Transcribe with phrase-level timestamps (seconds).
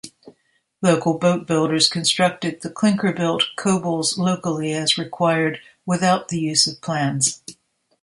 [0.81, 7.39] Local boat-builders constructed the clinker-built cobles locally as required, without the use of plans.